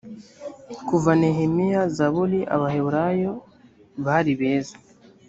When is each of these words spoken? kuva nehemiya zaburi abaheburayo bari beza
kuva 0.87 1.11
nehemiya 1.19 1.81
zaburi 1.95 2.39
abaheburayo 2.55 3.31
bari 4.05 4.31
beza 4.39 4.75